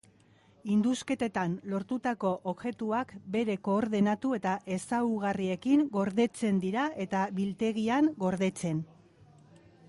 [0.75, 9.73] Indusketetan lortutako objektuak bere koordenatu eta ezaugarriekin gordetzen dira eta biltegian gordetzen dira.